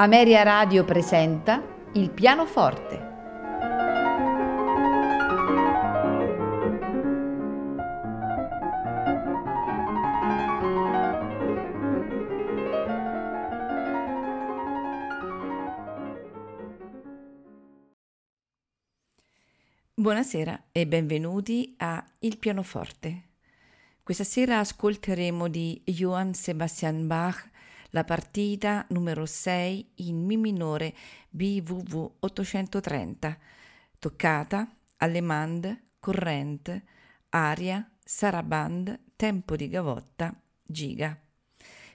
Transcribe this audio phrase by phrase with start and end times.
[0.00, 1.60] Ameria Radio presenta
[1.94, 3.06] Il pianoforte.
[19.94, 23.22] Buonasera e benvenuti a Il pianoforte.
[24.04, 27.50] Questa sera ascolteremo di Johann Sebastian Bach
[27.90, 30.94] la partita numero 6 in Mi minore
[31.30, 33.38] BWV 830,
[33.98, 36.84] toccata, allemande, corrente,
[37.30, 41.18] aria, saraband, tempo di gavotta, giga.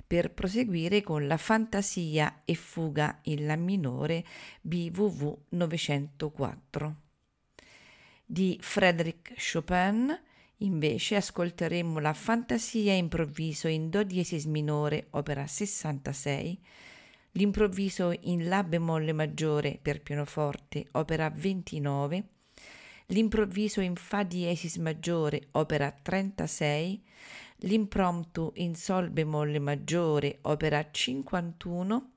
[0.05, 4.25] Per proseguire con la fantasia e fuga in La minore
[4.61, 6.95] BWV 904.
[8.25, 10.19] Di Frédéric Chopin
[10.63, 16.57] Invece ascolteremo la Fantasia improvviso in Do diesis minore, opera 66,
[17.31, 22.23] l'improvviso in La bemolle maggiore per pianoforte, opera 29,
[23.07, 27.03] l'improvviso in Fa diesis maggiore, opera 36,
[27.57, 32.11] l'impromptu in Sol bemolle maggiore, opera 51,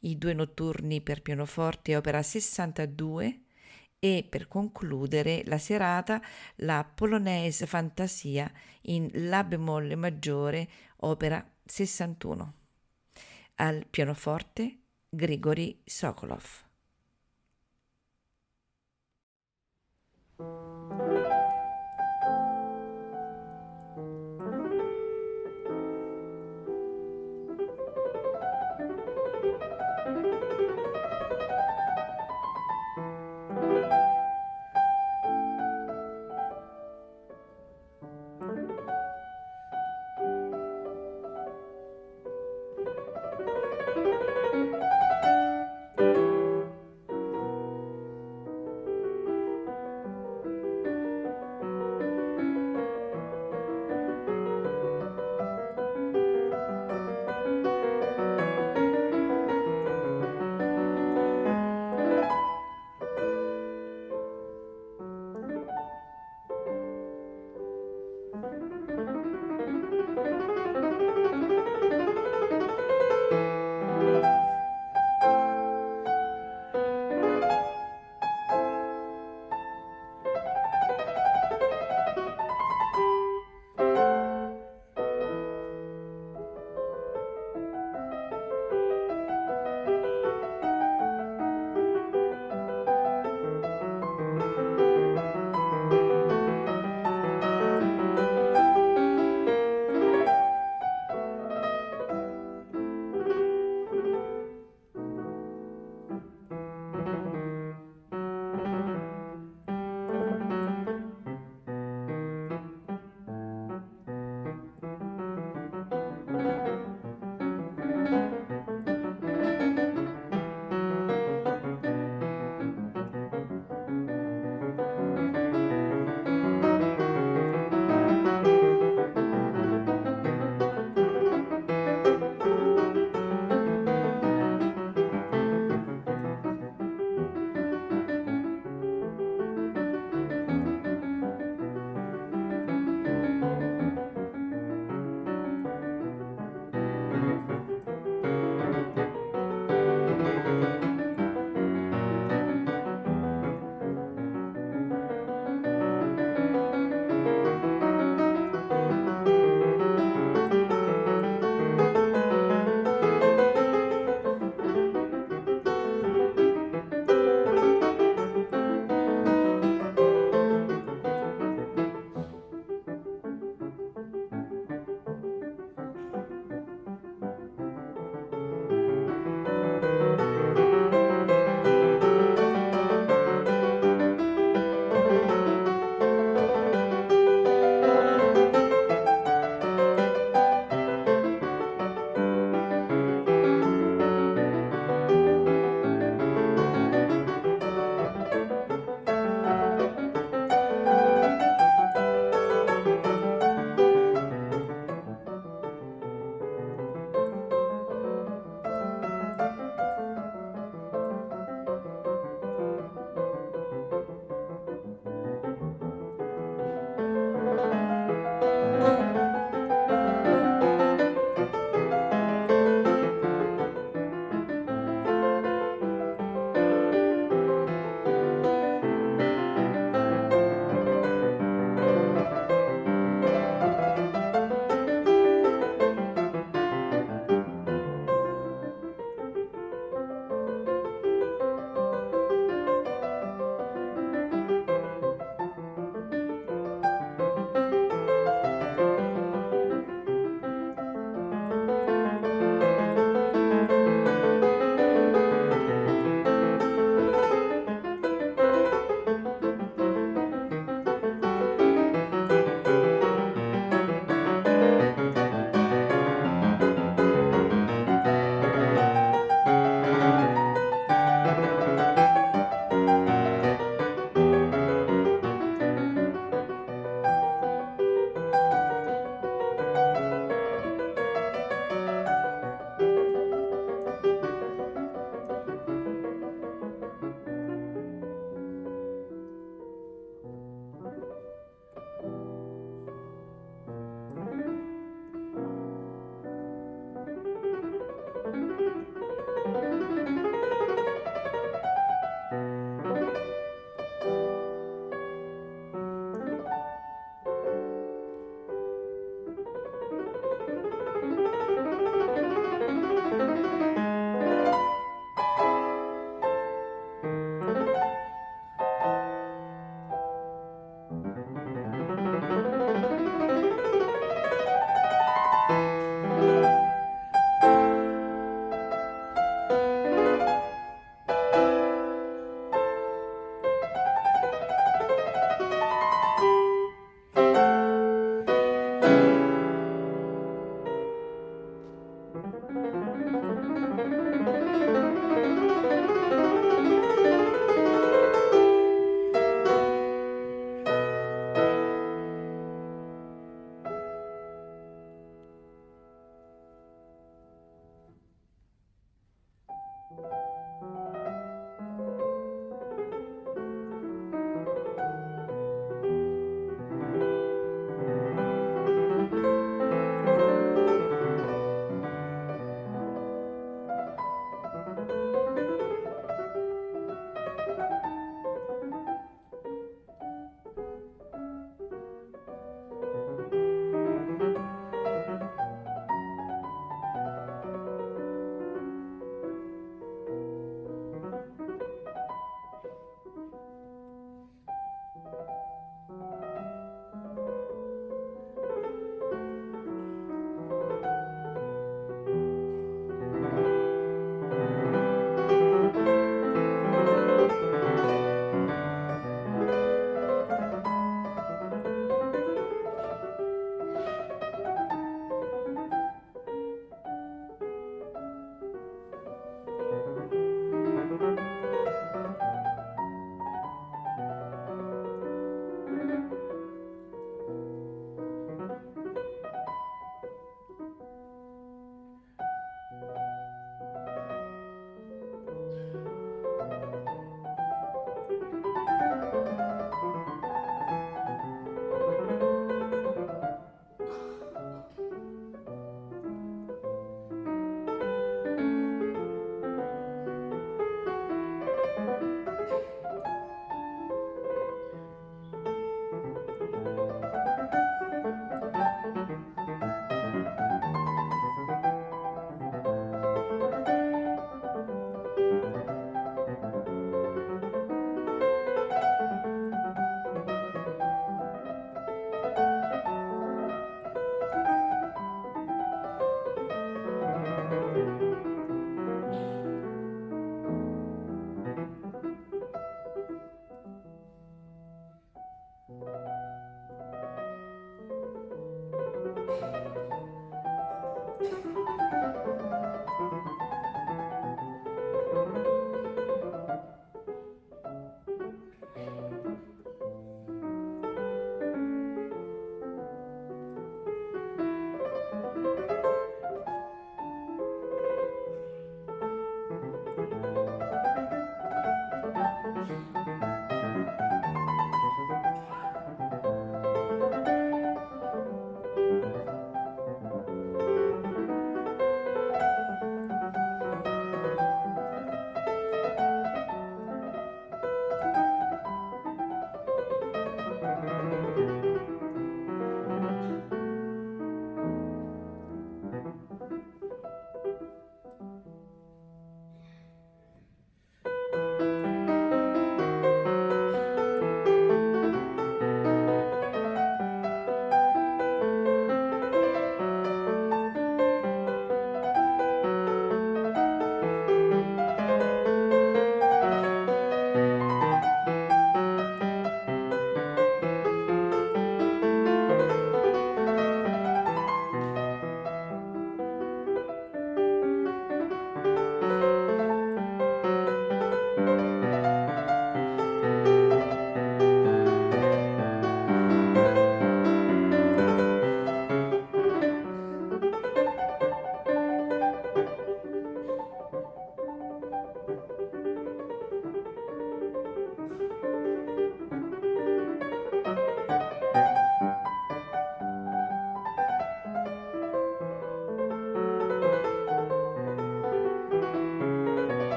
[0.00, 3.40] i due notturni per pianoforte, opera 62,
[4.00, 6.20] e per concludere la serata
[6.56, 8.50] la Polonaise Fantasia
[8.82, 10.68] in La bemolle maggiore,
[11.02, 12.54] opera 61.
[13.56, 16.69] Al pianoforte Grigori Sokolov.